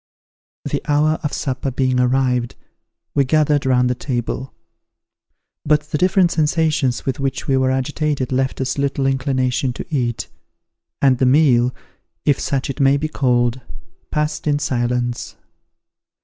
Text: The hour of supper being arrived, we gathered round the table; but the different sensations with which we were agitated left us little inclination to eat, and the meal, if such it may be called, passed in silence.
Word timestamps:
The 0.65 0.81
hour 0.87 1.19
of 1.21 1.31
supper 1.31 1.69
being 1.69 1.99
arrived, 1.99 2.55
we 3.13 3.23
gathered 3.23 3.67
round 3.67 3.87
the 3.87 3.93
table; 3.93 4.51
but 5.63 5.81
the 5.91 5.97
different 5.99 6.31
sensations 6.31 7.05
with 7.05 7.19
which 7.19 7.47
we 7.47 7.55
were 7.55 7.69
agitated 7.69 8.31
left 8.31 8.59
us 8.59 8.79
little 8.79 9.05
inclination 9.05 9.73
to 9.73 9.85
eat, 9.95 10.27
and 11.03 11.19
the 11.19 11.27
meal, 11.27 11.71
if 12.25 12.39
such 12.39 12.67
it 12.67 12.79
may 12.79 12.97
be 12.97 13.09
called, 13.09 13.61
passed 14.09 14.47
in 14.47 14.57
silence. 14.57 15.35